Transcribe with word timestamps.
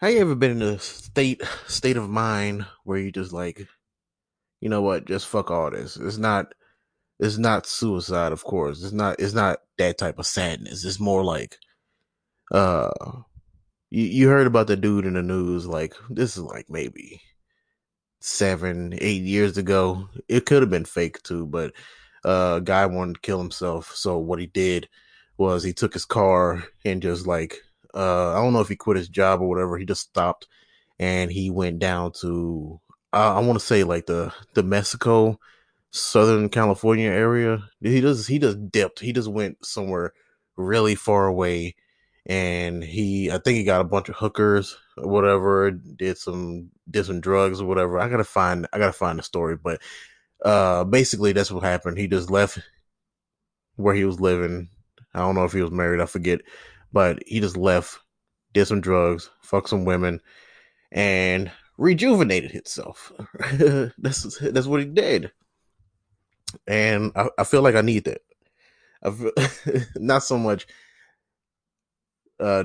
Have 0.00 0.12
you 0.12 0.20
ever 0.20 0.34
been 0.36 0.62
in 0.62 0.62
a 0.62 0.78
state 0.78 1.42
state 1.66 1.96
of 1.96 2.08
mind 2.08 2.66
where 2.84 2.98
you 2.98 3.10
just 3.10 3.32
like, 3.32 3.66
you 4.60 4.68
know 4.68 4.82
what, 4.82 5.06
just 5.06 5.26
fuck 5.26 5.50
all 5.50 5.70
this. 5.70 5.96
It's 5.96 6.18
not 6.18 6.52
it's 7.18 7.38
not 7.38 7.66
suicide, 7.66 8.32
of 8.32 8.44
course. 8.44 8.82
It's 8.82 8.92
not 8.92 9.18
it's 9.18 9.34
not 9.34 9.58
that 9.78 9.98
type 9.98 10.18
of 10.18 10.26
sadness. 10.26 10.84
It's 10.84 11.00
more 11.00 11.24
like 11.24 11.58
uh 12.52 12.90
you, 13.90 14.04
you 14.04 14.28
heard 14.28 14.46
about 14.46 14.68
the 14.68 14.76
dude 14.76 15.06
in 15.06 15.14
the 15.14 15.22
news, 15.22 15.66
like 15.66 15.94
this 16.10 16.36
is 16.36 16.42
like 16.44 16.66
maybe 16.70 17.20
seven, 18.20 18.94
eight 19.00 19.22
years 19.22 19.58
ago. 19.58 20.08
It 20.28 20.46
could 20.46 20.62
have 20.62 20.70
been 20.70 20.84
fake 20.84 21.22
too, 21.22 21.46
but 21.46 21.72
uh, 22.24 22.60
guy 22.60 22.86
wanted 22.86 23.14
to 23.14 23.20
kill 23.20 23.38
himself. 23.38 23.94
So 23.94 24.18
what 24.18 24.38
he 24.40 24.46
did 24.46 24.88
was 25.38 25.62
he 25.62 25.72
took 25.72 25.94
his 25.94 26.04
car 26.04 26.64
and 26.84 27.02
just 27.02 27.26
like 27.26 27.62
uh, 27.98 28.32
I 28.32 28.36
don't 28.36 28.52
know 28.52 28.60
if 28.60 28.68
he 28.68 28.76
quit 28.76 28.96
his 28.96 29.08
job 29.08 29.40
or 29.40 29.48
whatever. 29.48 29.76
He 29.76 29.84
just 29.84 30.02
stopped 30.02 30.46
and 30.98 31.30
he 31.30 31.50
went 31.50 31.78
down 31.78 32.12
to 32.20 32.80
uh, 33.12 33.34
I 33.36 33.40
want 33.40 33.58
to 33.58 33.64
say 33.64 33.84
like 33.84 34.06
the 34.06 34.32
the 34.54 34.62
Mexico, 34.62 35.38
Southern 35.90 36.48
California 36.48 37.10
area. 37.10 37.62
He 37.80 38.00
just 38.00 38.28
he 38.28 38.38
just 38.38 38.70
dipped. 38.70 39.00
He 39.00 39.12
just 39.12 39.28
went 39.28 39.64
somewhere 39.64 40.12
really 40.56 40.94
far 40.94 41.26
away, 41.26 41.74
and 42.26 42.84
he 42.84 43.30
I 43.30 43.38
think 43.38 43.56
he 43.56 43.64
got 43.64 43.80
a 43.80 43.84
bunch 43.84 44.08
of 44.08 44.16
hookers 44.16 44.76
or 44.96 45.08
whatever. 45.08 45.70
Did 45.70 46.18
some 46.18 46.70
did 46.90 47.06
some 47.06 47.20
drugs 47.20 47.60
or 47.60 47.66
whatever. 47.66 47.98
I 47.98 48.08
gotta 48.08 48.24
find 48.24 48.66
I 48.72 48.78
gotta 48.78 48.92
find 48.92 49.18
the 49.18 49.22
story, 49.22 49.56
but 49.56 49.80
uh, 50.44 50.84
basically 50.84 51.32
that's 51.32 51.50
what 51.50 51.64
happened. 51.64 51.98
He 51.98 52.08
just 52.08 52.30
left 52.30 52.58
where 53.76 53.94
he 53.94 54.04
was 54.04 54.20
living. 54.20 54.68
I 55.14 55.20
don't 55.20 55.34
know 55.34 55.44
if 55.44 55.52
he 55.52 55.62
was 55.62 55.70
married. 55.70 56.00
I 56.00 56.06
forget 56.06 56.40
but 56.92 57.22
he 57.26 57.40
just 57.40 57.56
left, 57.56 57.98
did 58.52 58.66
some 58.66 58.80
drugs, 58.80 59.30
fucked 59.42 59.68
some 59.68 59.84
women, 59.84 60.20
and 60.92 61.50
rejuvenated 61.78 62.50
himself. 62.50 63.12
that's 63.98 64.38
that's 64.38 64.66
what 64.66 64.80
he 64.80 64.86
did, 64.86 65.32
and 66.66 67.12
I, 67.16 67.28
I 67.38 67.44
feel 67.44 67.62
like 67.62 67.74
I 67.74 67.82
need 67.82 68.04
that. 68.04 68.22
I 69.02 69.10
feel, 69.10 69.32
not 69.96 70.22
so 70.22 70.38
much. 70.38 70.66
Uh, 72.40 72.64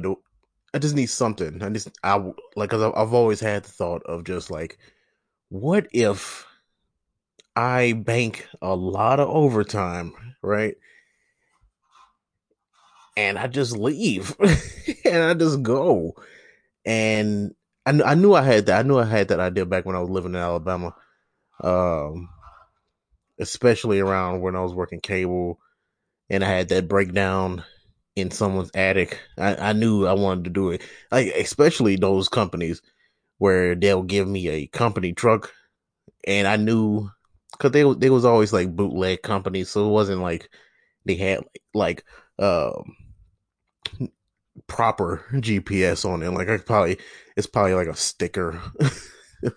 I 0.74 0.80
just 0.80 0.96
need 0.96 1.08
something. 1.08 1.62
I 1.62 1.70
just 1.70 1.90
I 2.04 2.16
like 2.56 2.70
because 2.70 2.94
I've 2.96 3.14
always 3.14 3.40
had 3.40 3.64
the 3.64 3.70
thought 3.70 4.04
of 4.04 4.24
just 4.24 4.50
like, 4.50 4.78
what 5.50 5.88
if 5.92 6.46
I 7.56 7.94
bank 7.94 8.48
a 8.62 8.76
lot 8.76 9.20
of 9.20 9.30
overtime, 9.30 10.14
right? 10.42 10.76
And 13.16 13.38
I 13.38 13.48
just 13.48 13.78
leave 13.78 14.36
and 15.06 15.24
I 15.24 15.34
just 15.34 15.62
go. 15.62 16.16
And 16.86 17.54
I, 17.86 18.02
I 18.02 18.14
knew 18.16 18.34
I 18.34 18.42
had 18.42 18.66
that. 18.68 18.80
I 18.80 18.88
knew 18.88 18.98
I 18.98 19.06
had 19.06 19.30
that 19.30 19.40
idea 19.40 19.66
back 19.66 19.86
when 19.86 19.96
I 19.96 20.00
was 20.00 20.10
living 20.10 20.34
in 20.34 20.40
Alabama. 20.40 20.96
Um, 21.62 22.30
especially 23.40 24.00
around 24.00 24.42
when 24.42 24.56
I 24.56 24.62
was 24.62 24.74
working 24.74 25.00
cable 25.02 25.60
and 26.30 26.44
I 26.44 26.50
had 26.50 26.70
that 26.70 26.88
breakdown 26.88 27.64
in 28.16 28.32
someone's 28.32 28.72
attic. 28.74 29.20
I, 29.38 29.56
I 29.56 29.74
knew 29.74 30.06
I 30.06 30.14
wanted 30.14 30.46
to 30.46 30.50
do 30.50 30.70
it. 30.70 30.82
Like, 31.12 31.28
especially 31.28 31.96
those 31.96 32.30
companies 32.30 32.82
where 33.38 33.76
they'll 33.76 34.04
give 34.04 34.28
me 34.28 34.48
a 34.48 34.68
company 34.68 35.14
truck 35.14 35.52
and 36.26 36.48
I 36.48 36.58
knew 36.58 37.10
cause 37.60 37.72
they, 37.72 37.92
they 37.94 38.10
was 38.10 38.26
always 38.26 38.54
like 38.54 38.76
bootleg 38.76 39.22
companies. 39.22 39.70
So 39.70 39.88
it 39.88 39.92
wasn't 39.92 40.22
like 40.22 40.50
they 41.06 41.16
had 41.16 41.42
like, 41.74 42.04
um, 42.40 42.96
proper 44.68 45.26
GPS 45.34 46.10
on 46.10 46.24
it. 46.24 46.32
Like 46.32 46.50
I 46.50 46.58
probably 46.58 46.98
it's 47.36 47.48
probably 47.48 47.74
like 47.74 47.88
a 47.88 47.96
sticker 47.96 48.60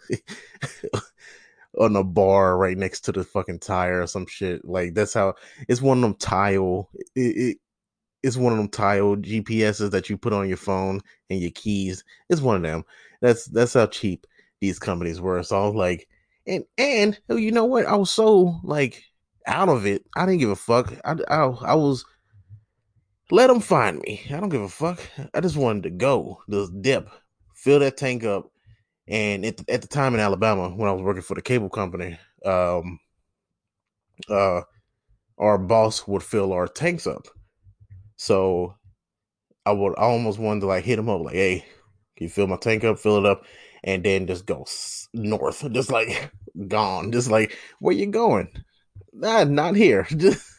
on 1.79 1.93
the 1.93 2.05
bar 2.05 2.57
right 2.57 2.77
next 2.77 3.01
to 3.03 3.13
the 3.13 3.25
fucking 3.25 3.61
tire 3.61 4.03
or 4.03 4.07
some 4.07 4.27
shit. 4.27 4.65
Like 4.65 4.95
that's 4.95 5.15
how 5.15 5.35
it's 5.69 5.83
one 5.83 5.99
of 5.99 6.03
them 6.03 6.15
tile. 6.15 6.89
It, 7.15 7.21
it 7.37 7.59
it's 8.23 8.37
one 8.37 8.53
of 8.53 8.59
them 8.59 8.69
tile 8.69 9.17
GPSs 9.17 9.91
that 9.91 10.11
you 10.11 10.19
put 10.19 10.33
on 10.33 10.49
your 10.49 10.57
phone 10.57 11.01
and 11.31 11.41
your 11.41 11.53
keys. 11.53 12.03
It's 12.29 12.41
one 12.41 12.57
of 12.57 12.63
them. 12.63 12.85
That's 13.21 13.47
that's 13.47 13.75
how 13.75 13.87
cheap 13.87 14.27
these 14.61 14.79
companies 14.79 15.21
were. 15.21 15.43
So 15.43 15.63
I 15.63 15.67
was 15.67 15.75
like, 15.75 16.09
and 16.47 16.65
and 16.79 17.19
you 17.29 17.53
know 17.53 17.65
what? 17.65 17.87
I 17.87 17.95
was 17.97 18.11
so 18.11 18.61
like 18.63 19.05
out 19.47 19.69
of 19.69 19.87
it. 19.87 20.05
I 20.17 20.27
didn't 20.27 20.41
give 20.41 20.51
a 20.51 20.57
fuck. 20.57 20.93
I 21.05 21.17
I, 21.29 21.45
I 21.45 21.75
was 21.75 22.05
let 23.31 23.49
them 23.49 23.61
find 23.61 23.99
me. 24.01 24.23
I 24.29 24.41
don't 24.41 24.49
give 24.49 24.63
a 24.63 24.69
fuck. 24.69 25.01
I 25.35 25.41
just 25.41 25.57
wanted 25.57 25.85
to 25.85 25.91
go, 25.91 26.43
just 26.51 26.81
dip, 26.83 27.11
fill 27.55 27.81
that 27.81 27.97
tank 27.97 28.25
up. 28.25 28.51
And 29.09 29.45
at 29.45 29.57
the, 29.57 29.89
time 29.89 30.15
in 30.15 30.21
Alabama, 30.21 30.69
when 30.69 30.89
I 30.89 30.93
was 30.93 31.03
working 31.03 31.23
for 31.23 31.35
the 31.35 31.43
cable 31.43 31.69
company, 31.69 32.19
um, 32.45 32.99
uh, 34.29 34.63
our 35.39 35.59
boss 35.59 36.07
would 36.09 36.23
fill 36.23 36.53
our 36.53 36.67
tanks 36.67 37.07
up. 37.07 37.27
So 38.17 38.75
I 39.65 39.73
would 39.73 39.97
I 39.99 40.03
almost 40.03 40.39
wanted 40.39 40.61
to 40.61 40.67
like 40.67 40.85
hit 40.85 40.99
him 40.99 41.09
up, 41.09 41.21
like, 41.21 41.35
"Hey, 41.35 41.61
can 42.17 42.25
you 42.25 42.29
fill 42.29 42.47
my 42.47 42.57
tank 42.57 42.83
up? 42.83 42.99
Fill 42.99 43.19
it 43.19 43.27
up." 43.27 43.45
and 43.87 44.03
then 44.03 44.27
just 44.27 44.45
go 44.47 44.67
north, 45.15 45.71
just 45.73 45.91
like 45.91 46.31
gone, 46.69 47.13
just 47.13 47.31
like 47.31 47.57
where 47.79 47.95
you 47.95 48.07
going? 48.07 48.49
Nah, 49.13 49.45
not 49.45 49.77
here. 49.77 50.07
Just 50.17 50.53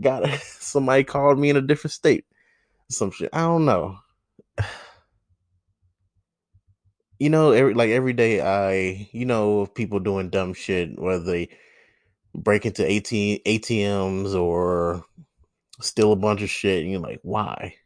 got 0.00 0.28
somebody 0.40 1.04
called 1.04 1.38
me 1.38 1.50
in 1.50 1.56
a 1.56 1.62
different 1.62 1.92
state. 1.92 2.24
Some 2.90 3.10
shit. 3.10 3.30
I 3.32 3.40
don't 3.40 3.64
know. 3.64 3.98
You 7.20 7.30
know, 7.30 7.52
every 7.52 7.74
like 7.74 7.90
every 7.90 8.12
day 8.12 8.40
I 8.40 9.08
you 9.12 9.24
know 9.24 9.66
people 9.66 10.00
doing 10.00 10.30
dumb 10.30 10.52
shit, 10.52 10.98
whether 11.00 11.22
they 11.22 11.48
break 12.34 12.66
into 12.66 12.84
AT, 12.84 13.04
ATMs 13.04 14.34
or 14.34 15.04
steal 15.80 16.12
a 16.12 16.16
bunch 16.16 16.42
of 16.42 16.50
shit, 16.50 16.82
and 16.82 16.90
you're 16.90 17.00
like, 17.00 17.20
why? 17.22 17.76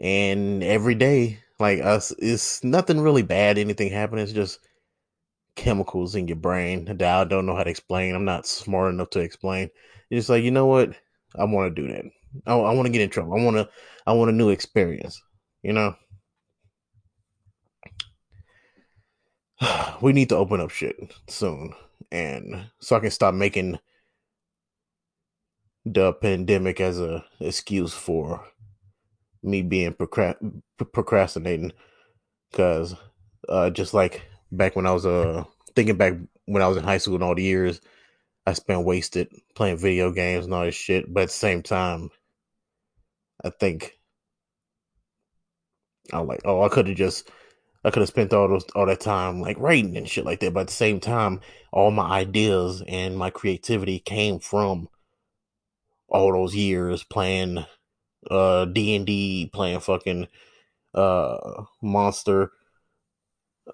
And 0.00 0.62
every 0.62 0.94
day, 0.94 1.38
like 1.58 1.80
us, 1.80 2.12
it's 2.18 2.62
nothing 2.64 3.00
really 3.00 3.22
bad. 3.22 3.56
Anything 3.56 3.90
happening? 3.90 4.24
It's 4.24 4.32
just 4.32 4.58
chemicals 5.58 6.14
in 6.14 6.28
your 6.28 6.36
brain 6.36 6.84
that 6.84 7.02
I 7.02 7.24
don't 7.24 7.44
know 7.44 7.56
how 7.56 7.64
to 7.64 7.70
explain. 7.70 8.14
I'm 8.14 8.24
not 8.24 8.46
smart 8.46 8.94
enough 8.94 9.10
to 9.10 9.18
explain. 9.18 9.70
It's 10.08 10.20
just 10.20 10.28
like, 10.30 10.44
you 10.44 10.52
know 10.52 10.66
what? 10.66 10.94
I 11.36 11.44
want 11.44 11.74
to 11.74 11.82
do 11.82 11.88
that. 11.92 12.04
I, 12.46 12.54
I 12.54 12.74
want 12.74 12.86
to 12.86 12.92
get 12.92 13.02
in 13.02 13.10
trouble. 13.10 13.34
I 13.34 13.42
want 13.42 13.56
to. 13.56 13.68
I 14.06 14.12
want 14.12 14.30
a 14.30 14.34
new 14.34 14.50
experience. 14.50 15.20
You 15.62 15.72
know. 15.72 15.96
we 20.00 20.12
need 20.12 20.28
to 20.28 20.36
open 20.36 20.60
up 20.60 20.70
shit 20.70 20.96
soon, 21.26 21.74
and 22.12 22.66
so 22.78 22.96
I 22.96 23.00
can 23.00 23.10
stop 23.10 23.34
making 23.34 23.80
the 25.84 26.12
pandemic 26.12 26.80
as 26.80 27.00
a 27.00 27.24
excuse 27.40 27.92
for 27.92 28.46
me 29.42 29.62
being 29.62 29.96
procrastinating. 30.92 31.72
Because 32.50 32.94
uh, 33.48 33.70
just 33.70 33.92
like 33.92 34.27
back 34.50 34.76
when 34.76 34.86
I 34.86 34.92
was 34.92 35.06
uh 35.06 35.44
thinking 35.74 35.96
back 35.96 36.14
when 36.46 36.62
I 36.62 36.68
was 36.68 36.76
in 36.76 36.84
high 36.84 36.98
school 36.98 37.16
and 37.16 37.24
all 37.24 37.34
the 37.34 37.42
years 37.42 37.80
I 38.46 38.54
spent 38.54 38.84
wasted 38.84 39.28
playing 39.54 39.76
video 39.76 40.10
games 40.10 40.46
and 40.46 40.54
all 40.54 40.64
this 40.64 40.74
shit. 40.74 41.12
But 41.12 41.24
at 41.24 41.28
the 41.28 41.34
same 41.34 41.62
time, 41.62 42.10
I 43.44 43.50
think 43.50 43.98
I'm 46.12 46.26
like, 46.26 46.40
oh, 46.44 46.62
I 46.62 46.68
could 46.68 46.88
have 46.88 46.96
just 46.96 47.30
I 47.84 47.90
could 47.90 48.00
have 48.00 48.08
spent 48.08 48.32
all 48.32 48.48
those 48.48 48.64
all 48.74 48.86
that 48.86 49.00
time 49.00 49.40
like 49.40 49.58
writing 49.58 49.96
and 49.96 50.08
shit 50.08 50.24
like 50.24 50.40
that. 50.40 50.54
But 50.54 50.60
at 50.60 50.66
the 50.68 50.72
same 50.72 51.00
time, 51.00 51.40
all 51.72 51.90
my 51.90 52.08
ideas 52.08 52.82
and 52.88 53.16
my 53.16 53.30
creativity 53.30 53.98
came 53.98 54.38
from 54.40 54.88
all 56.08 56.32
those 56.32 56.54
years 56.54 57.04
playing 57.04 57.64
uh 58.30 58.64
D 58.64 58.96
and 58.96 59.06
D, 59.06 59.50
playing 59.52 59.80
fucking 59.80 60.26
uh 60.94 61.64
Monster, 61.82 62.52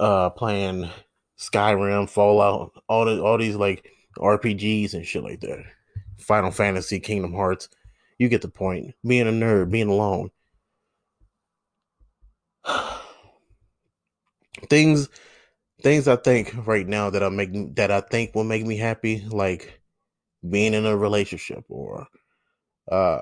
uh 0.00 0.30
playing 0.30 0.90
Skyrim, 1.38 2.08
Fallout, 2.08 2.72
all 2.88 3.04
the 3.04 3.22
all 3.22 3.38
these 3.38 3.56
like 3.56 3.90
RPGs 4.18 4.94
and 4.94 5.06
shit 5.06 5.22
like 5.22 5.40
that. 5.40 5.64
Final 6.18 6.50
Fantasy, 6.50 7.00
Kingdom 7.00 7.34
Hearts. 7.34 7.68
You 8.18 8.28
get 8.28 8.42
the 8.42 8.48
point. 8.48 8.94
Being 9.06 9.28
a 9.28 9.32
nerd, 9.32 9.70
being 9.70 9.88
alone. 9.88 10.30
things 14.70 15.08
things 15.82 16.08
I 16.08 16.16
think 16.16 16.54
right 16.66 16.86
now 16.86 17.10
that 17.10 17.22
I 17.22 17.28
make 17.28 17.74
that 17.76 17.90
I 17.90 18.00
think 18.00 18.34
will 18.34 18.44
make 18.44 18.64
me 18.64 18.76
happy, 18.76 19.24
like 19.28 19.80
being 20.48 20.74
in 20.74 20.86
a 20.86 20.96
relationship 20.96 21.64
or 21.68 22.06
uh 22.90 23.18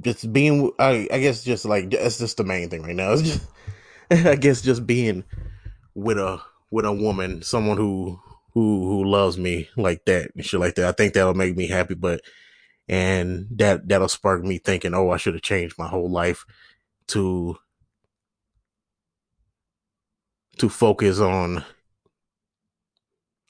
just 0.00 0.32
being 0.32 0.70
I, 0.78 1.08
I 1.10 1.20
guess 1.20 1.44
just 1.44 1.64
like 1.64 1.90
that's 1.90 2.18
just 2.18 2.36
the 2.36 2.44
main 2.44 2.70
thing 2.70 2.82
right 2.82 2.96
now. 2.96 3.12
It's 3.14 3.22
just 3.22 3.46
I 4.10 4.36
guess 4.36 4.60
just 4.60 4.86
being 4.86 5.24
with 5.94 6.18
a 6.18 6.40
with 6.70 6.84
a 6.84 6.92
woman, 6.92 7.42
someone 7.42 7.76
who 7.76 8.20
who 8.54 8.86
who 8.88 9.04
loves 9.04 9.38
me 9.38 9.68
like 9.76 10.04
that 10.06 10.30
and 10.34 10.44
shit 10.44 10.60
like 10.60 10.74
that. 10.76 10.86
I 10.86 10.92
think 10.92 11.14
that'll 11.14 11.34
make 11.34 11.56
me 11.56 11.68
happy. 11.68 11.94
But 11.94 12.22
and 12.88 13.46
that 13.52 13.88
that'll 13.88 14.08
spark 14.08 14.42
me 14.42 14.58
thinking, 14.58 14.94
oh, 14.94 15.10
I 15.10 15.16
should 15.16 15.34
have 15.34 15.42
changed 15.42 15.78
my 15.78 15.88
whole 15.88 16.10
life 16.10 16.44
to 17.08 17.56
to 20.58 20.68
focus 20.68 21.20
on 21.20 21.64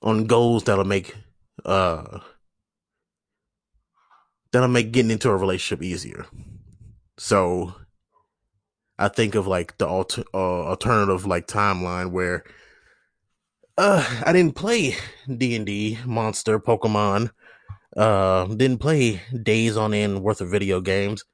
on 0.03 0.27
goals 0.27 0.65
that'll 0.65 0.85
make 0.85 1.17
uh 1.65 2.21
that'll 4.53 4.69
make 4.69 4.93
getting 4.93 5.11
into 5.11 5.31
a 5.31 5.37
relationship 5.37 5.83
easier. 5.83 6.27
So 7.19 7.75
I 8.99 9.09
think 9.09 9.35
of 9.35 9.47
like 9.47 9.79
the 9.79 9.87
alter, 9.87 10.25
uh, 10.35 10.37
alternative 10.37 11.27
like 11.27 11.47
timeline 11.47 12.11
where 12.11 12.45
uh 13.79 14.05
I 14.25 14.33
didn't 14.33 14.57
play 14.57 14.97
D&D, 15.27 15.99
Monster, 16.05 16.59
Pokemon, 16.59 17.31
uh 17.97 18.47
didn't 18.47 18.79
play 18.79 19.23
days 19.43 19.77
on 19.77 19.95
end 19.95 20.23
worth 20.23 20.41
of 20.41 20.51
video 20.51 20.81
games. 20.81 21.25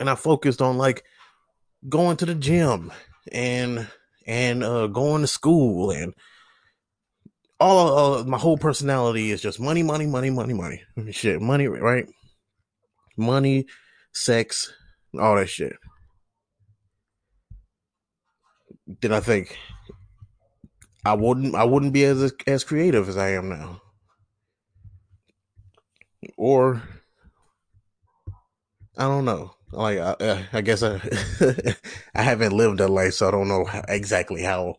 And 0.00 0.10
I 0.10 0.14
focused 0.14 0.60
on 0.60 0.78
like 0.78 1.04
going 1.88 2.16
to 2.18 2.26
the 2.26 2.34
gym 2.34 2.92
and 3.32 3.88
and 4.26 4.64
uh 4.64 4.88
going 4.88 5.22
to 5.22 5.28
school 5.28 5.90
and 5.90 6.14
all 7.58 8.14
of 8.14 8.26
my 8.26 8.38
whole 8.38 8.58
personality 8.58 9.30
is 9.30 9.40
just 9.40 9.60
money, 9.60 9.82
money, 9.82 10.06
money, 10.06 10.30
money, 10.30 10.54
money. 10.54 10.82
Shit, 11.12 11.40
money, 11.40 11.66
right? 11.66 12.06
Money, 13.16 13.66
sex, 14.12 14.72
all 15.18 15.36
that 15.36 15.48
shit. 15.48 15.76
Then 19.00 19.12
I 19.12 19.20
think 19.20 19.56
I 21.04 21.14
wouldn't 21.14 21.54
I 21.54 21.64
wouldn't 21.64 21.92
be 21.92 22.04
as 22.04 22.32
as 22.46 22.64
creative 22.64 23.08
as 23.08 23.16
I 23.16 23.30
am 23.30 23.48
now. 23.48 23.80
Or 26.36 26.82
I 28.98 29.04
don't 29.04 29.24
know. 29.24 29.52
Like 29.72 29.98
I, 29.98 30.46
I 30.52 30.60
guess 30.60 30.82
I 30.82 31.00
I 32.14 32.22
haven't 32.22 32.52
lived 32.52 32.80
a 32.80 32.88
life, 32.88 33.14
so 33.14 33.28
I 33.28 33.30
don't 33.30 33.48
know 33.48 33.66
exactly 33.88 34.42
how 34.42 34.76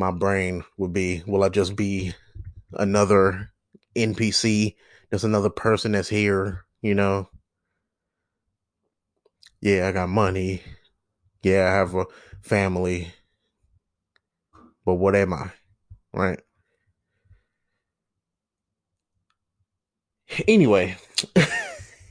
my 0.00 0.10
brain 0.10 0.64
would 0.78 0.92
be. 0.94 1.22
Will 1.26 1.44
I 1.44 1.50
just 1.50 1.76
be 1.76 2.14
another 2.72 3.52
NPC? 3.96 4.76
Just 5.12 5.24
another 5.24 5.50
person 5.50 5.92
that's 5.92 6.08
here, 6.08 6.64
you 6.82 6.94
know? 6.94 7.28
Yeah, 9.62 9.88
I 9.88 9.92
got 9.92 10.08
money. 10.10 10.62
Yeah, 11.42 11.68
I 11.70 11.74
have 11.76 11.94
a 11.94 12.06
family. 12.42 13.12
But 14.84 14.94
what 14.96 15.16
am 15.16 15.32
I? 15.32 15.52
Right? 16.12 16.40
Anyway, 20.46 20.96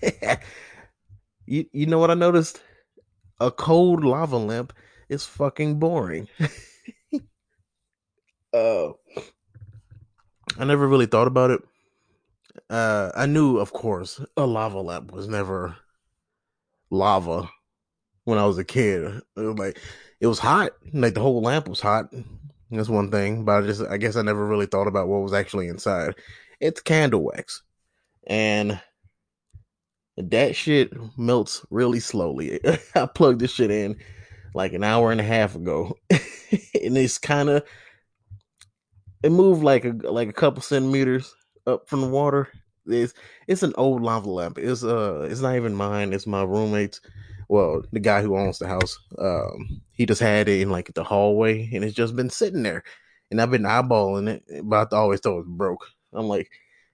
you 1.46 1.66
you 1.72 1.86
know 1.86 2.00
what 2.00 2.12
I 2.12 2.16
noticed? 2.16 2.62
A 3.40 3.52
cold 3.52 4.04
lava 4.04 4.38
lamp 4.38 4.74
is 5.10 5.26
fucking 5.26 5.80
boring. 5.80 6.28
uh 8.54 8.90
I 10.58 10.66
never 10.66 10.88
really 10.88 11.06
thought 11.06 11.28
about 11.28 11.52
it. 11.52 11.62
Uh 12.70 13.12
I 13.16 13.26
knew 13.26 13.58
of 13.58 13.74
course 13.74 14.22
a 14.36 14.46
lava 14.46 14.82
lamp 14.82 15.12
was 15.12 15.28
never 15.28 15.78
lava 16.90 17.50
when 18.24 18.40
I 18.40 18.46
was 18.46 18.58
a 18.58 18.64
kid. 18.64 19.22
It 19.36 19.42
was 19.42 19.58
like 19.58 19.80
it 20.20 20.28
was 20.28 20.40
hot. 20.40 20.72
Like 20.94 21.14
the 21.14 21.22
whole 21.22 21.42
lamp 21.42 21.68
was 21.68 21.80
hot. 21.80 22.14
That's 22.72 22.90
one 22.90 23.12
thing. 23.12 23.46
But 23.46 23.64
I 23.64 23.68
just 23.68 23.82
I 23.82 23.98
guess 23.98 24.16
I 24.16 24.22
never 24.22 24.46
really 24.46 24.66
thought 24.68 24.88
about 24.88 25.08
what 25.08 25.24
was 25.24 25.34
actually 25.34 25.68
inside. 25.68 26.16
It's 26.60 26.82
candle 26.82 27.24
wax. 27.24 27.64
And 28.28 28.80
that 30.18 30.56
shit 30.56 30.92
melts 31.18 31.66
really 31.70 32.00
slowly. 32.00 32.60
I 32.96 33.06
plugged 33.08 33.40
this 33.40 33.54
shit 33.54 33.72
in 33.72 33.98
like 34.54 34.74
an 34.74 34.84
hour 34.84 35.12
and 35.12 35.22
a 35.22 35.24
half 35.24 35.56
ago. 35.56 35.98
and 36.12 36.98
it's 36.98 37.18
kind 37.18 37.50
of 37.50 37.64
it 39.24 39.32
moved 39.32 39.64
like 39.64 39.86
a 39.86 39.90
like 39.90 40.30
a 40.30 40.34
couple 40.34 40.62
centimeters 40.62 41.34
up 41.68 41.88
from 41.90 42.02
the 42.02 42.08
water. 42.08 42.50
It's 42.86 43.14
it's 43.48 43.64
an 43.64 43.74
old 43.78 44.02
lava 44.02 44.30
lamp. 44.30 44.58
It's 44.58 44.84
uh 44.84 45.28
it's 45.30 45.42
not 45.42 45.56
even 45.56 45.76
mine. 45.76 46.14
It's 46.14 46.28
my 46.28 46.44
roommate's. 46.44 47.02
Well, 47.50 47.82
the 47.92 48.00
guy 48.00 48.22
who 48.22 48.38
owns 48.38 48.60
the 48.60 48.68
house. 48.68 49.00
Um, 49.18 49.82
he 49.92 50.06
just 50.06 50.22
had 50.22 50.48
it 50.48 50.62
in 50.62 50.70
like 50.70 50.94
the 50.94 51.04
hallway, 51.04 51.70
and 51.74 51.84
it's 51.84 51.96
just 51.96 52.16
been 52.16 52.30
sitting 52.30 52.64
there. 52.64 52.84
And 53.32 53.42
I've 53.42 53.52
been 53.52 53.64
eyeballing 53.64 54.28
it, 54.30 54.44
but 54.64 54.94
I 54.94 54.98
always 54.98 55.20
thought 55.20 55.34
it 55.40 55.48
was 55.48 55.48
broke. 55.48 55.88
I'm 56.14 56.28
like, 56.28 56.52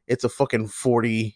it's 0.08 0.24
a 0.24 0.30
fucking 0.30 0.68
forty 0.68 1.36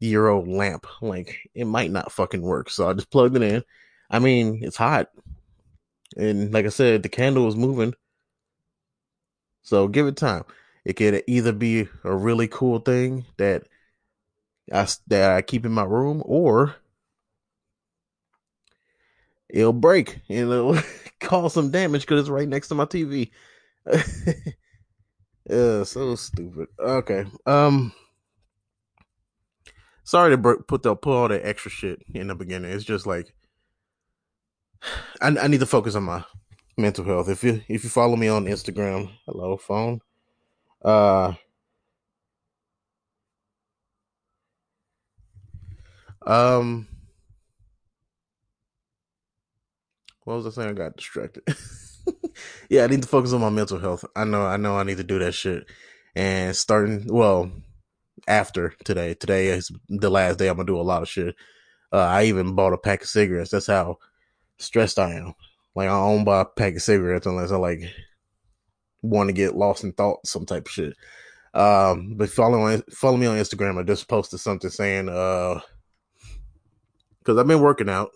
year 0.00 0.28
old 0.28 0.48
lamp. 0.48 0.86
Like 1.00 1.48
it 1.54 1.66
might 1.66 1.90
not 1.90 2.12
fucking 2.12 2.42
work. 2.42 2.70
So 2.70 2.88
I 2.88 2.92
just 2.94 3.10
plugged 3.10 3.36
it 3.36 3.42
in. 3.42 3.64
I 4.10 4.18
mean, 4.18 4.60
it's 4.62 4.76
hot. 4.76 5.08
And 6.16 6.52
like 6.52 6.66
I 6.66 6.70
said, 6.70 7.02
the 7.02 7.08
candle 7.08 7.48
is 7.48 7.56
moving. 7.56 7.94
So 9.62 9.88
give 9.88 10.06
it 10.06 10.16
time. 10.16 10.44
It 10.84 10.94
could 10.94 11.22
either 11.26 11.52
be 11.52 11.88
a 12.04 12.14
really 12.14 12.48
cool 12.48 12.80
thing 12.80 13.24
that 13.36 13.68
I 14.72 14.86
that 15.08 15.32
I 15.32 15.42
keep 15.42 15.64
in 15.64 15.72
my 15.72 15.84
room, 15.84 16.22
or 16.24 16.76
it'll 19.48 19.72
break 19.72 20.20
and 20.28 20.50
it'll 20.50 20.78
cause 21.20 21.54
some 21.54 21.70
damage 21.70 22.02
because 22.02 22.20
it's 22.20 22.28
right 22.28 22.48
next 22.48 22.68
to 22.68 22.74
my 22.74 22.84
TV. 22.84 23.30
so 25.84 26.14
stupid. 26.16 26.68
Okay, 26.80 27.24
um, 27.46 27.92
sorry 30.02 30.34
to 30.36 30.38
put 30.38 30.82
the 30.82 30.96
put 30.96 31.12
all 31.12 31.28
that 31.28 31.46
extra 31.46 31.70
shit 31.70 32.02
in 32.12 32.26
the 32.26 32.34
beginning. 32.34 32.72
It's 32.72 32.84
just 32.84 33.06
like 33.06 33.32
I, 35.20 35.28
I 35.28 35.46
need 35.46 35.60
to 35.60 35.66
focus 35.66 35.94
on 35.94 36.04
my 36.04 36.24
mental 36.76 37.04
health. 37.04 37.28
If 37.28 37.44
you 37.44 37.62
if 37.68 37.84
you 37.84 37.90
follow 37.90 38.16
me 38.16 38.28
on 38.28 38.46
Instagram, 38.46 39.10
hello 39.26 39.56
phone. 39.56 40.00
Uh 40.84 41.34
um 46.26 46.86
what 50.24 50.36
was 50.36 50.46
I 50.46 50.50
saying? 50.50 50.70
I 50.70 50.72
got 50.72 50.96
distracted. 50.96 51.42
yeah, 52.70 52.84
I 52.84 52.86
need 52.86 53.02
to 53.02 53.08
focus 53.08 53.32
on 53.32 53.40
my 53.40 53.50
mental 53.50 53.78
health. 53.78 54.04
I 54.14 54.24
know 54.24 54.46
I 54.46 54.56
know 54.56 54.76
I 54.78 54.84
need 54.84 54.98
to 54.98 55.04
do 55.04 55.18
that 55.18 55.32
shit. 55.32 55.66
And 56.14 56.54
starting 56.54 57.06
well, 57.08 57.50
after 58.28 58.74
today. 58.84 59.14
Today 59.14 59.48
is 59.48 59.70
the 59.88 60.10
last 60.10 60.38
day 60.38 60.48
I'm 60.48 60.56
gonna 60.56 60.66
do 60.66 60.78
a 60.78 60.82
lot 60.82 61.02
of 61.02 61.08
shit. 61.08 61.34
Uh, 61.92 61.98
I 61.98 62.24
even 62.24 62.54
bought 62.54 62.72
a 62.72 62.78
pack 62.78 63.02
of 63.02 63.08
cigarettes. 63.08 63.50
That's 63.50 63.66
how 63.66 63.98
stressed 64.58 64.98
I 64.98 65.14
am. 65.14 65.34
Like 65.74 65.88
I 65.88 65.92
don't 65.92 66.24
buy 66.24 66.42
a 66.42 66.44
pack 66.44 66.76
of 66.76 66.82
cigarettes 66.82 67.26
unless 67.26 67.52
I 67.52 67.56
like 67.56 67.80
want 69.02 69.28
to 69.28 69.32
get 69.32 69.56
lost 69.56 69.84
in 69.84 69.92
thought, 69.92 70.26
some 70.26 70.46
type 70.46 70.66
of 70.66 70.72
shit. 70.72 70.94
Um, 71.54 72.14
but 72.16 72.30
follow 72.30 72.80
follow 72.90 73.16
me 73.16 73.26
on 73.26 73.36
Instagram. 73.36 73.78
I 73.78 73.82
just 73.82 74.08
posted 74.08 74.40
something 74.40 74.70
saying, 74.70 75.08
uh, 75.08 75.60
because 77.18 77.38
I've 77.38 77.46
been 77.46 77.60
working 77.60 77.88
out, 77.88 78.10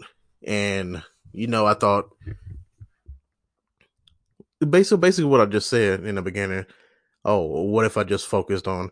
and 0.46 1.02
you 1.32 1.46
know, 1.46 1.66
I 1.66 1.75
thought 1.75 2.10
basically 4.66 4.98
basically 4.98 5.30
what 5.30 5.40
I 5.40 5.46
just 5.46 5.68
said 5.68 6.04
in 6.04 6.14
the 6.14 6.22
beginning. 6.22 6.66
Oh, 7.25 7.44
what 7.64 7.84
if 7.84 7.96
I 7.96 8.04
just 8.04 8.26
focused 8.26 8.68
on 8.68 8.90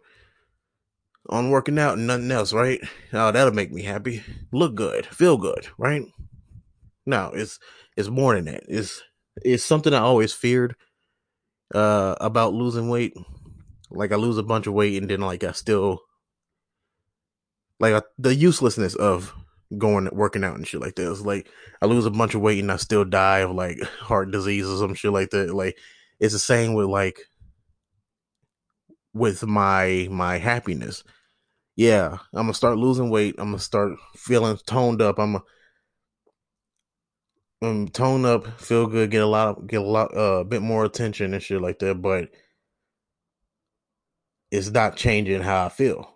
on 1.31 1.51
working 1.51 1.79
out 1.79 1.97
and 1.97 2.07
nothing 2.07 2.31
else, 2.31 2.53
right? 2.53 2.81
Oh, 3.13 3.31
that'll 3.31 3.55
make 3.55 3.73
me 3.73 3.83
happy, 3.83 4.23
look 4.53 4.75
good, 4.75 5.07
feel 5.07 5.39
good, 5.39 5.69
right? 5.79 6.03
No, 7.07 7.31
it's 7.35 7.59
it's 7.97 8.09
more 8.09 8.35
than 8.35 8.47
that. 8.47 8.65
It's 8.69 9.03
it's 9.37 9.65
something 9.65 9.93
I 9.93 9.99
always 9.99 10.33
feared 10.33 10.77
uh 11.75 12.15
about 12.21 12.55
losing 12.55 12.89
weight. 12.89 13.15
Like 13.91 14.13
I 14.13 14.17
lose 14.17 14.39
a 14.39 14.43
bunch 14.43 14.67
of 14.67 14.75
weight 14.75 15.01
and 15.01 15.11
then 15.11 15.21
like 15.21 15.45
I 15.45 15.53
still 15.53 16.01
like 17.81 18.03
the 18.19 18.35
uselessness 18.35 18.95
of 18.95 19.35
going 19.79 20.09
working 20.13 20.45
out 20.45 20.57
and 20.57 20.67
shit 20.67 20.81
like 20.81 20.97
this. 20.97 21.21
Like 21.21 21.49
I 21.83 21.87
lose 21.87 22.07
a 22.07 22.11
bunch 22.11 22.35
of 22.35 22.41
weight 22.41 22.61
and 22.61 22.73
I 22.73 22.77
still 22.77 23.05
die 23.05 23.41
of 23.41 23.53
like 23.53 23.81
heart 24.01 24.31
disease 24.31 24.67
or 24.67 24.79
some 24.79 24.95
shit 24.95 25.13
like 25.13 25.31
that. 25.31 25.55
Like 25.55 25.77
it's 26.21 26.33
the 26.33 26.39
same 26.39 26.75
with 26.75 26.87
like 26.87 27.19
with 29.13 29.45
my 29.45 30.09
my 30.11 30.39
happiness. 30.39 31.05
Yeah, 31.77 32.19
I'm 32.33 32.45
gonna 32.47 32.55
start 32.55 32.79
losing 32.79 33.11
weight. 33.11 33.35
I'm 33.39 33.49
gonna 33.49 33.59
start 33.59 33.95
feeling 34.17 34.59
toned 34.67 35.03
up. 35.03 35.19
I'm 35.19 35.33
gonna 35.33 35.45
um, 37.65 37.89
tone 37.89 38.25
up, 38.25 38.61
feel 38.61 38.87
good, 38.87 39.11
get 39.11 39.23
a 39.23 39.27
lot, 39.27 39.67
get 39.67 39.81
a 39.81 39.85
lot, 39.85 40.15
a 40.15 40.19
uh, 40.19 40.45
bit 40.45 40.63
more 40.63 40.85
attention 40.85 41.35
and 41.35 41.43
shit 41.43 41.61
like 41.61 41.79
that. 41.81 42.01
But 42.01 42.31
it's 44.51 44.71
not 44.71 44.97
changing 44.97 45.43
how 45.43 45.67
I 45.67 45.69
feel, 45.69 46.09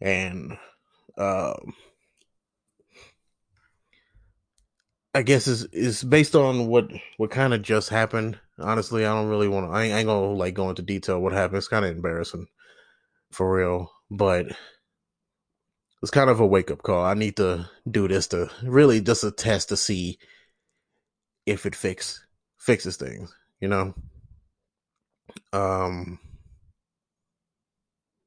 and 0.00 0.58
um, 1.16 1.74
I 5.14 5.22
guess 5.22 5.48
it's 5.48 5.66
it's 5.72 6.04
based 6.04 6.34
on 6.36 6.68
what 6.68 6.90
what 7.16 7.30
kind 7.30 7.54
of 7.54 7.62
just 7.62 7.88
happened. 7.88 8.38
Honestly, 8.58 9.04
I 9.04 9.14
don't 9.14 9.28
really 9.28 9.48
want 9.48 9.66
to. 9.66 9.72
I 9.72 9.82
I 9.82 9.98
ain't 9.98 10.06
gonna 10.06 10.32
like 10.32 10.54
go 10.54 10.68
into 10.70 10.82
detail 10.82 11.20
what 11.20 11.32
happened. 11.32 11.58
It's 11.58 11.68
kind 11.68 11.84
of 11.84 11.90
embarrassing, 11.90 12.46
for 13.30 13.52
real. 13.52 13.90
But 14.10 14.46
it's 16.02 16.10
kind 16.10 16.30
of 16.30 16.40
a 16.40 16.46
wake 16.46 16.70
up 16.70 16.82
call. 16.82 17.04
I 17.04 17.14
need 17.14 17.36
to 17.36 17.68
do 17.90 18.08
this 18.08 18.28
to 18.28 18.50
really 18.62 19.00
just 19.00 19.24
a 19.24 19.30
test 19.30 19.68
to 19.70 19.76
see 19.76 20.18
if 21.50 21.66
it 21.66 21.74
fix 21.74 22.24
fixes 22.58 22.96
things, 22.96 23.34
you 23.60 23.68
know. 23.68 23.94
Um 25.52 26.18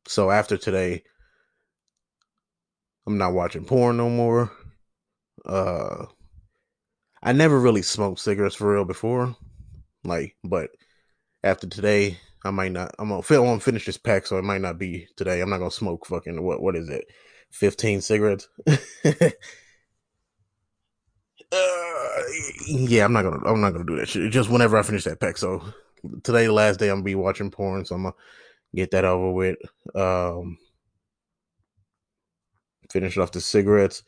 so 0.08 0.30
after 0.30 0.58
today 0.58 1.04
I'm 3.08 3.18
not 3.18 3.34
watching 3.34 3.66
porn 3.66 3.98
no 3.98 4.10
more. 4.10 4.52
Uh 5.46 6.06
I 7.22 7.32
never 7.32 7.58
really 7.58 7.82
smoked 7.82 8.20
cigarettes 8.20 8.56
for 8.56 8.74
real 8.74 8.84
before. 8.84 9.36
Like, 10.04 10.36
but 10.44 10.72
after 11.42 11.68
today, 11.68 12.18
I 12.44 12.52
might 12.52 12.74
not. 12.74 12.94
I'm 13.00 13.08
gonna, 13.08 13.22
I'm 13.22 13.46
gonna 13.46 13.60
finish 13.62 13.86
this 13.86 13.98
pack, 13.98 14.28
so 14.28 14.38
it 14.38 14.44
might 14.44 14.60
not 14.60 14.78
be 14.78 15.08
today. 15.16 15.40
I'm 15.40 15.50
not 15.50 15.60
gonna 15.60 15.72
smoke 15.72 16.06
fucking 16.06 16.44
what? 16.44 16.62
What 16.62 16.76
is 16.76 16.90
it? 16.90 17.06
Fifteen 17.52 18.02
cigarettes? 18.02 18.50
uh, 21.54 22.24
yeah, 22.68 23.06
I'm 23.06 23.14
not 23.14 23.24
gonna. 23.24 23.46
I'm 23.46 23.62
not 23.62 23.72
gonna 23.72 23.86
do 23.86 23.98
that 23.98 24.10
shit. 24.10 24.32
Just 24.32 24.50
whenever 24.50 24.78
I 24.78 24.84
finish 24.84 25.04
that 25.04 25.20
pack. 25.20 25.38
So 25.38 25.64
today, 26.24 26.46
the 26.46 26.54
last 26.54 26.80
day, 26.80 26.90
I'm 26.90 26.98
gonna 26.98 27.04
be 27.04 27.16
watching 27.16 27.52
porn, 27.52 27.86
so 27.86 27.96
I'm 27.96 28.04
gonna 28.04 28.16
get 28.76 28.92
that 28.92 29.06
over 29.06 29.32
with. 29.32 29.58
Um, 29.96 30.58
finish 32.92 33.18
off 33.18 33.32
the 33.32 33.42
cigarettes. 33.42 34.04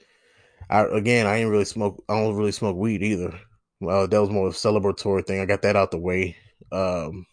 I 0.70 0.84
again, 0.84 1.28
I 1.28 1.38
ain't 1.38 1.52
really 1.52 1.66
smoke. 1.66 2.04
I 2.10 2.14
don't 2.14 2.36
really 2.36 2.52
smoke 2.52 2.78
weed 2.78 3.04
either. 3.04 3.40
Well, 3.82 4.08
that 4.08 4.22
was 4.22 4.30
more 4.30 4.48
of 4.48 4.54
a 4.54 4.58
celebratory 4.58 5.26
thing. 5.26 5.42
I 5.42 5.46
got 5.46 5.62
that 5.64 5.76
out 5.76 5.92
the 5.92 6.00
way. 6.00 6.36
Um, 6.72 7.26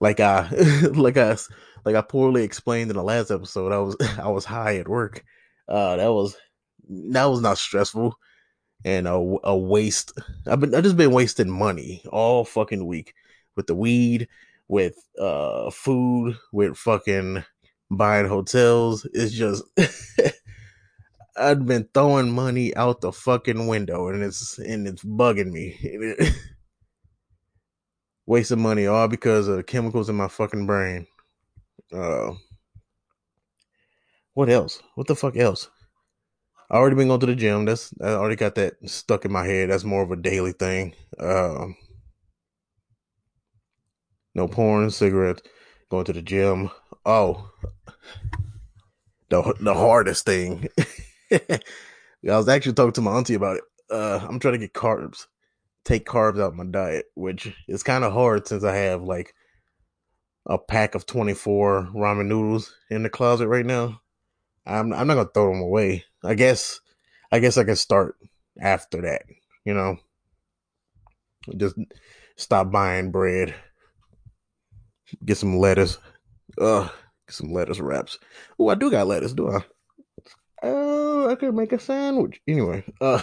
like 0.00 0.20
I, 0.20 0.48
like 0.94 1.16
I, 1.16 1.36
like 1.84 1.96
I 1.96 2.00
poorly 2.00 2.44
explained 2.44 2.90
in 2.90 2.96
the 2.96 3.02
last 3.02 3.30
episode. 3.30 3.72
I 3.72 3.78
was, 3.78 3.96
I 4.18 4.28
was 4.28 4.44
high 4.44 4.76
at 4.76 4.88
work. 4.88 5.24
Uh, 5.68 5.96
that 5.96 6.12
was, 6.12 6.36
that 6.88 7.24
was 7.24 7.40
not 7.40 7.58
stressful 7.58 8.16
and 8.86 9.08
a, 9.08 9.36
a 9.44 9.56
waste. 9.56 10.12
I've 10.46 10.60
been, 10.60 10.74
I've 10.74 10.84
just 10.84 10.96
been 10.96 11.10
wasting 11.10 11.50
money 11.50 12.02
all 12.10 12.44
fucking 12.44 12.86
week 12.86 13.14
with 13.56 13.66
the 13.66 13.74
weed, 13.74 14.28
with 14.68 14.94
uh 15.20 15.70
food, 15.70 16.36
with 16.52 16.78
fucking 16.78 17.44
buying 17.90 18.28
hotels. 18.28 19.06
It's 19.12 19.32
just. 19.32 19.64
I've 21.38 21.66
been 21.66 21.86
throwing 21.92 22.32
money 22.32 22.74
out 22.76 23.02
the 23.02 23.12
fucking 23.12 23.66
window 23.66 24.08
and 24.08 24.22
it's 24.22 24.58
and 24.58 24.86
it's 24.86 25.04
bugging 25.04 25.52
me. 25.52 25.76
Wasting 28.26 28.60
money 28.62 28.86
all 28.86 29.08
because 29.08 29.48
of 29.48 29.66
chemicals 29.66 30.08
in 30.08 30.14
my 30.16 30.28
fucking 30.28 30.66
brain. 30.66 31.06
Uh 31.92 32.34
what 34.34 34.48
else? 34.48 34.80
What 34.94 35.08
the 35.08 35.16
fuck 35.16 35.36
else? 35.36 35.68
I 36.70 36.76
already 36.76 36.96
been 36.96 37.08
going 37.08 37.20
to 37.20 37.26
the 37.26 37.34
gym. 37.34 37.64
That's 37.64 37.92
I 38.00 38.10
already 38.10 38.36
got 38.36 38.54
that 38.56 38.74
stuck 38.88 39.24
in 39.24 39.32
my 39.32 39.46
head. 39.46 39.70
That's 39.70 39.84
more 39.84 40.02
of 40.02 40.10
a 40.10 40.16
daily 40.16 40.52
thing. 40.52 40.94
Um 41.18 41.76
no 44.34 44.48
porn, 44.48 44.90
cigarettes, 44.90 45.42
going 45.90 46.04
to 46.04 46.12
the 46.12 46.22
gym. 46.22 46.70
Oh, 47.04 47.50
the 49.28 49.54
the 49.60 49.74
hardest 49.74 50.24
thing 50.26 50.68
I 51.32 52.36
was 52.36 52.48
actually 52.48 52.72
talking 52.72 52.92
to 52.92 53.00
my 53.00 53.12
auntie 53.12 53.34
about 53.34 53.58
it. 53.58 53.64
Uh, 53.90 54.20
I'm 54.28 54.40
trying 54.40 54.54
to 54.54 54.58
get 54.58 54.72
carbs, 54.72 55.26
take 55.84 56.06
carbs 56.06 56.40
out 56.40 56.52
of 56.52 56.54
my 56.54 56.64
diet, 56.64 57.06
which 57.14 57.54
is 57.68 57.82
kind 57.82 58.04
of 58.04 58.12
hard 58.12 58.48
since 58.48 58.64
I 58.64 58.74
have 58.74 59.02
like 59.02 59.34
a 60.46 60.58
pack 60.58 60.94
of 60.94 61.06
24 61.06 61.90
ramen 61.94 62.26
noodles 62.26 62.74
in 62.90 63.02
the 63.02 63.10
closet 63.10 63.48
right 63.48 63.66
now. 63.66 64.00
I'm 64.66 64.92
I'm 64.92 65.06
not 65.06 65.14
gonna 65.14 65.28
throw 65.32 65.52
them 65.52 65.60
away. 65.60 66.04
I 66.26 66.34
guess 66.34 66.80
I 67.30 67.38
guess 67.38 67.56
I 67.56 67.64
can 67.64 67.76
start 67.76 68.16
after 68.60 69.02
that. 69.02 69.22
You 69.64 69.74
know, 69.74 69.96
just 71.56 71.76
stop 72.36 72.70
buying 72.70 73.10
bread. 73.10 73.54
Get 75.24 75.38
some 75.38 75.58
lettuce. 75.58 75.98
Uh, 76.60 76.84
get 77.26 77.34
some 77.34 77.52
lettuce 77.52 77.80
wraps. 77.80 78.18
Oh, 78.58 78.68
I 78.68 78.74
do 78.74 78.90
got 78.90 79.06
lettuce, 79.06 79.32
do 79.32 79.50
I? 79.50 79.60
Oh, 80.62 81.30
I 81.30 81.34
could 81.34 81.54
make 81.54 81.72
a 81.72 81.78
sandwich. 81.78 82.40
Anyway, 82.48 82.84
uh, 83.00 83.20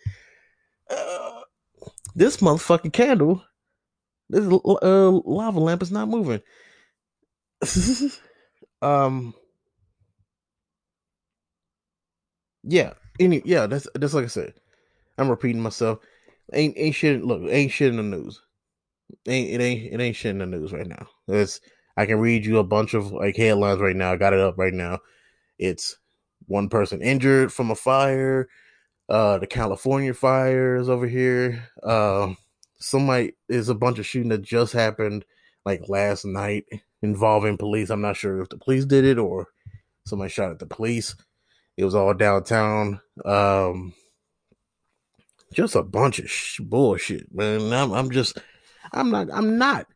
uh 0.90 1.40
this 2.14 2.38
motherfucking 2.38 2.92
candle, 2.92 3.44
this 4.28 4.44
uh, 4.46 5.10
lava 5.10 5.60
lamp 5.60 5.82
is 5.82 5.92
not 5.92 6.08
moving. 6.08 6.40
um, 8.82 9.34
yeah, 12.66 12.94
any 13.20 13.42
yeah, 13.44 13.66
that's 13.66 13.86
that's 13.94 14.14
like 14.14 14.24
I 14.24 14.28
said. 14.28 14.54
I'm 15.18 15.28
repeating 15.28 15.62
myself. 15.62 16.00
Ain't 16.52 16.74
ain't 16.76 16.94
shit. 16.94 17.24
Look, 17.24 17.42
ain't 17.48 17.72
shit 17.72 17.90
in 17.90 17.96
the 17.96 18.02
news. 18.02 18.40
Ain't 19.28 19.50
it 19.50 19.60
ain't 19.60 19.92
it 19.92 20.00
ain't 20.00 20.16
shit 20.16 20.30
in 20.30 20.38
the 20.38 20.46
news 20.46 20.72
right 20.72 20.86
now. 20.86 21.06
It's 21.28 21.60
I 21.96 22.06
can 22.06 22.18
read 22.18 22.44
you 22.44 22.58
a 22.58 22.64
bunch 22.64 22.94
of 22.94 23.12
like 23.12 23.36
headlines 23.36 23.80
right 23.80 23.96
now. 23.96 24.12
I 24.12 24.16
got 24.16 24.32
it 24.32 24.40
up 24.40 24.58
right 24.58 24.74
now. 24.74 25.00
It's 25.58 25.96
one 26.46 26.68
person 26.68 27.02
injured 27.02 27.52
from 27.52 27.70
a 27.70 27.76
fire. 27.76 28.48
Uh, 29.08 29.38
the 29.38 29.46
California 29.46 30.14
fires 30.14 30.88
over 30.88 31.06
here. 31.06 31.68
Uh, 31.82 32.34
somebody 32.78 33.32
is 33.48 33.68
a 33.68 33.74
bunch 33.74 33.98
of 33.98 34.06
shooting 34.06 34.30
that 34.30 34.42
just 34.42 34.72
happened 34.72 35.24
like 35.64 35.88
last 35.88 36.24
night 36.24 36.64
involving 37.02 37.56
police. 37.56 37.90
I'm 37.90 38.00
not 38.00 38.16
sure 38.16 38.40
if 38.40 38.48
the 38.48 38.58
police 38.58 38.84
did 38.84 39.04
it 39.04 39.18
or 39.18 39.48
somebody 40.06 40.30
shot 40.30 40.50
at 40.50 40.58
the 40.58 40.66
police. 40.66 41.14
It 41.76 41.84
was 41.84 41.94
all 41.94 42.14
downtown. 42.14 43.00
Um, 43.24 43.94
just 45.52 45.74
a 45.74 45.82
bunch 45.82 46.18
of 46.18 46.30
sh- 46.30 46.60
bullshit, 46.60 47.34
man. 47.34 47.72
I'm, 47.72 47.92
I'm 47.92 48.10
just, 48.10 48.38
I'm 48.92 49.10
not, 49.10 49.28
I'm 49.32 49.58
not, 49.58 49.86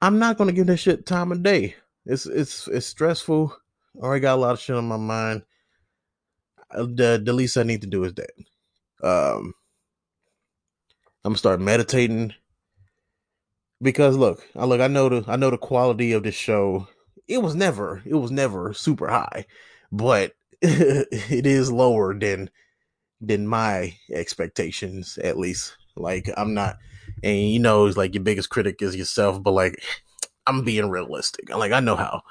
I'm 0.00 0.18
not 0.18 0.38
gonna 0.38 0.52
give 0.52 0.66
that 0.68 0.78
shit 0.78 1.06
time 1.06 1.32
of 1.32 1.42
day. 1.42 1.76
It's, 2.04 2.26
it's, 2.26 2.68
it's 2.68 2.86
stressful. 2.86 3.56
I 4.00 4.04
already 4.04 4.20
got 4.20 4.36
a 4.36 4.40
lot 4.40 4.52
of 4.52 4.60
shit 4.60 4.76
on 4.76 4.86
my 4.86 4.96
mind 4.96 5.42
the 6.70 7.20
the 7.22 7.32
least 7.32 7.56
I 7.56 7.62
need 7.62 7.82
to 7.82 7.86
do 7.86 8.04
is 8.04 8.14
that. 8.14 8.30
Um, 9.02 9.54
I'm 11.24 11.32
gonna 11.32 11.38
start 11.38 11.60
meditating 11.60 12.34
because 13.80 14.16
look, 14.16 14.44
I 14.54 14.64
look, 14.64 14.80
I 14.80 14.88
know 14.88 15.08
the 15.08 15.24
I 15.30 15.36
know 15.36 15.50
the 15.50 15.58
quality 15.58 16.12
of 16.12 16.22
this 16.22 16.34
show. 16.34 16.88
It 17.28 17.42
was 17.42 17.56
never, 17.56 18.02
it 18.06 18.14
was 18.14 18.30
never 18.30 18.72
super 18.72 19.08
high, 19.08 19.46
but 19.90 20.35
it 20.62 21.46
is 21.46 21.70
lower 21.70 22.18
than 22.18 22.50
than 23.20 23.46
my 23.46 23.94
expectations 24.10 25.18
at 25.18 25.38
least. 25.38 25.76
Like 25.96 26.28
I'm 26.36 26.54
not, 26.54 26.76
and 27.22 27.38
you 27.50 27.58
know, 27.58 27.86
it's 27.86 27.96
like 27.96 28.14
your 28.14 28.22
biggest 28.22 28.50
critic 28.50 28.82
is 28.82 28.96
yourself, 28.96 29.42
but 29.42 29.52
like 29.52 29.82
I'm 30.46 30.64
being 30.64 30.88
realistic. 30.90 31.50
Like 31.54 31.72
I 31.72 31.80
know 31.80 31.96
how 31.96 32.22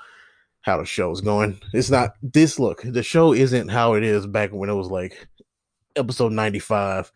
how 0.61 0.77
the 0.77 0.85
show's 0.85 1.21
going. 1.21 1.59
It's 1.73 1.91
not 1.91 2.13
this 2.21 2.59
look, 2.59 2.81
the 2.83 3.03
show 3.03 3.33
isn't 3.33 3.69
how 3.69 3.93
it 3.93 4.03
is 4.03 4.25
back 4.25 4.51
when 4.51 4.69
it 4.69 4.73
was 4.73 4.89
like 4.89 5.27
episode 5.95 6.31
95 6.31 7.11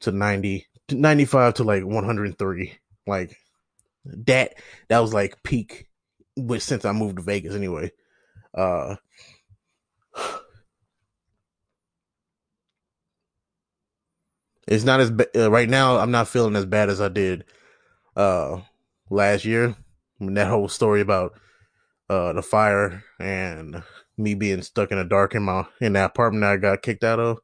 to 0.00 0.12
90 0.12 0.66
95 0.90 1.54
to 1.54 1.64
like 1.64 1.84
103. 1.84 2.78
Like 3.06 3.36
that 4.04 4.54
that 4.88 4.98
was 5.00 5.14
like 5.14 5.42
peak 5.42 5.88
which 6.36 6.62
since 6.62 6.84
I 6.84 6.92
moved 6.92 7.16
to 7.16 7.22
Vegas 7.22 7.54
anyway. 7.54 7.92
Uh 8.54 8.96
It's 14.66 14.84
not 14.84 15.00
as 15.00 15.10
ba- 15.10 15.28
uh, 15.46 15.50
right 15.50 15.68
now. 15.68 15.98
I'm 15.98 16.10
not 16.10 16.28
feeling 16.28 16.56
as 16.56 16.64
bad 16.66 16.88
as 16.88 17.00
I 17.00 17.08
did 17.08 17.44
uh 18.16 18.60
last 19.10 19.44
year. 19.44 19.76
Mean, 20.20 20.34
that 20.34 20.48
whole 20.48 20.68
story 20.68 21.00
about 21.00 21.38
uh 22.10 22.32
the 22.34 22.42
fire 22.42 23.04
and 23.20 23.82
me 24.18 24.34
being 24.34 24.62
stuck 24.62 24.92
in 24.92 24.98
the 24.98 25.04
dark 25.04 25.34
in 25.34 25.44
my 25.44 25.66
in 25.80 25.94
that 25.94 26.06
apartment 26.12 26.42
that 26.42 26.52
I 26.52 26.56
got 26.58 26.82
kicked 26.82 27.04
out 27.04 27.20
of. 27.20 27.38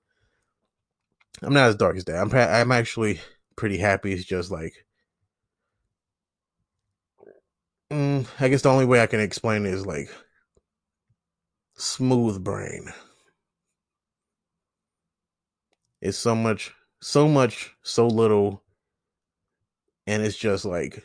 I'm 1.42 1.52
not 1.52 1.68
as 1.68 1.76
dark 1.76 1.96
as 1.96 2.04
that. 2.06 2.16
I'm 2.16 2.32
I'm 2.34 2.72
actually 2.72 3.20
pretty 3.56 3.78
happy. 3.78 4.12
It's 4.12 4.24
just 4.24 4.50
like 4.50 4.86
mm, 7.90 8.26
I 8.38 8.48
guess 8.48 8.62
the 8.62 8.68
only 8.70 8.84
way 8.86 9.00
I 9.02 9.06
can 9.06 9.20
explain 9.20 9.66
it 9.66 9.74
is 9.74 9.86
like 9.86 10.10
smooth 11.80 12.44
brain. 12.44 12.92
It's 16.00 16.18
so 16.18 16.34
much, 16.34 16.72
so 17.00 17.26
much, 17.28 17.75
so 17.82 18.06
little, 18.06 18.62
and 20.06 20.22
it's 20.22 20.37
just 20.37 20.64
like, 20.64 21.02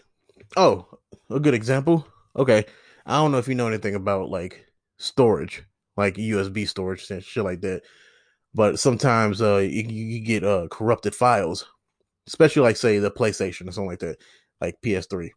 oh, 0.58 0.88
a 1.30 1.40
good 1.40 1.54
example. 1.54 2.08
Okay, 2.36 2.66
I 3.06 3.18
don't 3.18 3.32
know 3.32 3.38
if 3.38 3.48
you 3.48 3.56
know 3.56 3.68
anything 3.68 3.96
about 3.96 4.30
like 4.30 4.66
storage, 4.98 5.64
like 5.96 6.16
USB 6.18 6.68
storage 6.68 7.10
and 7.10 7.24
shit 7.24 7.44
like 7.44 7.62
that. 7.62 7.82
But 8.54 8.80
sometimes 8.80 9.42
uh 9.42 9.58
you, 9.58 9.84
you 9.84 10.20
get 10.22 10.44
uh 10.44 10.68
corrupted 10.70 11.16
files, 11.16 11.66
especially 12.28 12.64
like 12.64 12.78
say 12.78 13.00
the 13.00 13.12
PlayStation 13.12 13.68
or 13.68 13.72
something 13.72 13.88
like 13.90 14.00
that, 14.00 14.18
like 14.62 14.82
PS3. 14.82 15.32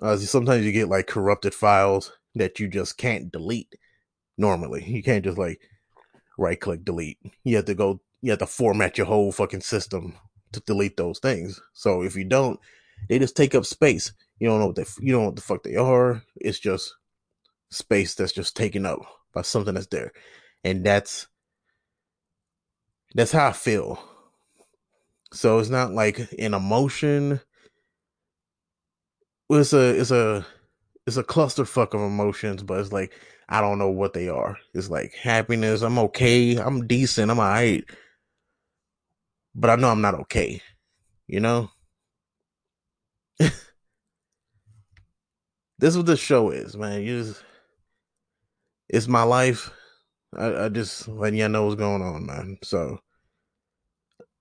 Uh, 0.00 0.16
sometimes 0.16 0.64
you 0.64 0.72
get 0.72 0.88
like 0.88 1.06
corrupted 1.06 1.54
files 1.54 2.12
that 2.34 2.58
you 2.58 2.68
just 2.68 2.96
can't 2.96 3.30
delete. 3.30 3.74
Normally. 4.36 4.84
You 4.84 5.02
can't 5.02 5.24
just 5.24 5.38
like 5.38 5.60
right 6.38 6.60
click 6.60 6.84
delete. 6.84 7.18
You 7.44 7.56
have 7.56 7.66
to 7.66 7.74
go 7.74 8.00
you 8.20 8.30
have 8.30 8.38
to 8.38 8.46
format 8.46 8.98
your 8.98 9.06
whole 9.06 9.32
fucking 9.32 9.60
system 9.60 10.14
to 10.52 10.60
delete 10.60 10.96
those 10.96 11.18
things. 11.18 11.60
So 11.72 12.02
if 12.02 12.14
you 12.16 12.24
don't, 12.24 12.60
they 13.08 13.18
just 13.18 13.36
take 13.36 13.54
up 13.54 13.66
space. 13.66 14.12
You 14.38 14.48
don't 14.48 14.60
know 14.60 14.66
what 14.66 14.76
they 14.76 14.84
you 15.00 15.12
don't 15.12 15.22
know 15.22 15.26
what 15.28 15.36
the 15.36 15.42
fuck 15.42 15.62
they 15.62 15.76
are. 15.76 16.22
It's 16.36 16.58
just 16.58 16.94
space 17.70 18.14
that's 18.14 18.32
just 18.32 18.56
taken 18.56 18.86
up 18.86 19.00
by 19.32 19.42
something 19.42 19.74
that's 19.74 19.86
there. 19.86 20.12
And 20.64 20.84
that's 20.84 21.26
that's 23.14 23.32
how 23.32 23.48
I 23.48 23.52
feel. 23.52 24.02
So 25.32 25.58
it's 25.58 25.70
not 25.70 25.92
like 25.92 26.18
an 26.38 26.54
emotion. 26.54 27.40
It's 29.50 29.72
a 29.72 30.00
it's 30.00 30.10
a 30.10 30.46
it's 31.06 31.16
a 31.16 31.24
clusterfuck 31.24 31.94
of 31.94 32.00
emotions, 32.00 32.62
but 32.62 32.80
it's 32.80 32.92
like 32.92 33.12
I 33.48 33.60
don't 33.60 33.78
know 33.78 33.90
what 33.90 34.14
they 34.14 34.28
are. 34.28 34.56
It's 34.74 34.90
like 34.90 35.14
happiness. 35.14 35.82
I'm 35.82 35.98
okay. 35.98 36.56
I'm 36.56 36.86
decent. 36.86 37.30
I'm 37.30 37.38
alright. 37.38 37.84
But 39.54 39.70
I 39.70 39.76
know 39.76 39.90
I'm 39.90 40.00
not 40.00 40.14
okay. 40.20 40.62
You 41.26 41.40
know? 41.40 41.70
this 43.38 43.52
is 45.80 45.96
what 45.96 46.06
this 46.06 46.20
show 46.20 46.50
is, 46.50 46.76
man. 46.76 47.02
You 47.02 47.22
just, 47.22 47.42
it's 48.88 49.08
my 49.08 49.22
life. 49.22 49.70
I, 50.36 50.64
I 50.64 50.68
just 50.68 51.08
letting 51.08 51.38
y'all 51.38 51.48
know 51.48 51.64
what's 51.64 51.76
going 51.76 52.02
on, 52.02 52.24
man. 52.26 52.58
So 52.62 52.98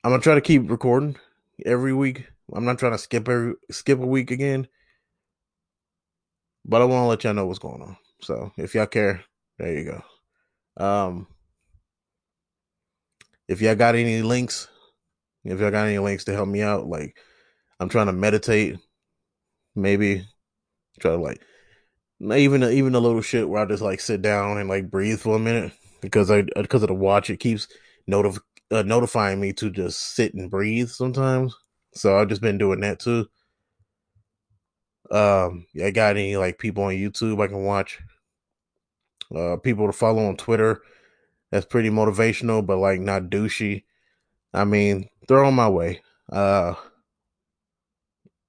I'm 0.04 0.12
gonna 0.12 0.22
try 0.22 0.36
to 0.36 0.42
keep 0.42 0.70
recording 0.70 1.18
every 1.66 1.94
week. 1.94 2.28
I'm 2.54 2.66
not 2.66 2.80
trying 2.80 2.94
to 2.94 2.98
skip 2.98 3.28
every 3.28 3.56
skip 3.72 4.00
a 4.00 4.06
week 4.06 4.32
again. 4.32 4.68
But 6.72 6.82
I 6.82 6.86
want 6.86 7.04
to 7.04 7.08
let 7.08 7.24
y'all 7.26 7.34
know 7.34 7.46
what's 7.46 7.60
going 7.60 7.82
on. 7.82 7.98
So 8.22 8.54
if 8.56 8.74
y'all 8.74 8.86
care, 8.86 9.26
there 9.60 9.78
you 9.78 9.84
go. 10.78 10.82
Um, 10.82 11.28
if 13.50 13.62
y'all 13.62 13.76
got 13.76 13.96
any 13.96 14.22
links, 14.22 14.70
if 15.44 15.60
y'all 15.60 15.70
got 15.70 15.88
any 15.88 16.00
links 16.00 16.24
to 16.24 16.34
help 16.34 16.48
me 16.48 16.62
out, 16.62 16.88
like 16.88 17.18
I'm 17.82 17.90
trying 17.90 18.06
to 18.06 18.14
meditate, 18.14 18.78
maybe 19.76 20.26
try 21.02 21.12
to 21.12 21.18
like 21.18 21.42
even 22.22 22.64
even 22.64 22.96
a 22.96 23.02
little 23.02 23.22
shit 23.22 23.50
where 23.50 23.62
I 23.62 23.66
just 23.66 23.84
like 23.84 24.00
sit 24.00 24.22
down 24.22 24.58
and 24.58 24.70
like 24.70 24.90
breathe 24.90 25.20
for 25.20 25.36
a 25.36 25.40
minute 25.40 25.74
because 26.00 26.32
I 26.32 26.44
because 26.56 26.84
of 26.84 26.88
the 26.88 26.94
watch 26.94 27.30
it 27.30 27.42
keeps 27.42 27.68
notif- 28.10 28.40
uh, 28.72 28.84
notifying 28.84 29.42
me 29.42 29.52
to 29.54 29.72
just 29.72 30.16
sit 30.16 30.34
and 30.36 30.50
breathe 30.50 30.88
sometimes. 30.88 31.54
So 31.96 32.18
I've 32.18 32.30
just 32.30 32.42
been 32.42 32.58
doing 32.58 32.80
that 32.80 33.02
too. 33.02 33.28
Um, 35.12 35.66
I 35.84 35.92
got 35.92 36.16
any 36.16 36.38
like 36.38 36.58
people 36.58 36.84
on 36.86 36.94
YouTube 36.94 37.42
I 37.44 37.48
can 37.48 37.64
watch? 37.64 38.00
Uh, 39.36 39.58
people 39.58 39.88
to 39.88 39.94
follow 39.94 40.26
on 40.26 40.38
Twitter. 40.38 40.82
That's 41.52 41.66
pretty 41.66 41.90
motivational, 41.90 42.66
but 42.66 42.78
like 42.78 43.02
not 43.02 43.24
douchey. 43.24 43.84
I 44.54 44.66
mean, 44.66 45.10
they're 45.28 45.44
on 45.44 45.54
my 45.54 45.70
way. 45.70 46.02
Uh, 46.32 46.76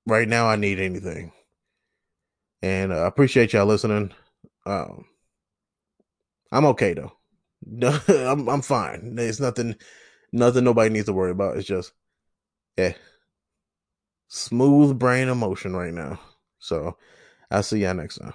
right 0.06 0.28
now 0.28 0.46
I 0.46 0.56
need 0.56 0.78
anything, 0.78 1.32
and 2.62 2.92
uh, 2.92 3.02
I 3.02 3.06
appreciate 3.06 3.52
y'all 3.52 3.66
listening. 3.66 4.12
Um, 4.66 5.06
I'm 6.52 6.66
okay 6.66 6.94
though. 6.94 7.12
I'm 8.08 8.48
I'm 8.48 8.62
fine. 8.62 9.16
There's 9.16 9.40
nothing, 9.40 9.76
nothing 10.32 10.64
nobody 10.64 10.90
needs 10.90 11.06
to 11.06 11.12
worry 11.12 11.30
about. 11.32 11.56
It's 11.56 11.66
just, 11.66 11.92
yeah, 12.76 12.94
smooth 14.28 14.98
brain 14.98 15.28
emotion 15.28 15.76
right 15.76 15.94
now. 15.94 16.20
So 16.62 16.96
I'll 17.50 17.62
see 17.64 17.80
y'all 17.82 17.94
next 17.94 18.18
time. 18.18 18.34